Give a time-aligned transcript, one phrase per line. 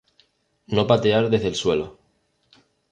[0.65, 1.99] No patear desde el suelo.